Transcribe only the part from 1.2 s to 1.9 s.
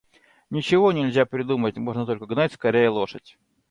придумать,